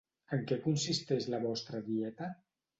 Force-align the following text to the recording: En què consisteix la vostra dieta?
En 0.37 0.39
què 0.51 0.57
consisteix 0.63 1.29
la 1.35 1.43
vostra 1.45 1.85
dieta? 1.93 2.35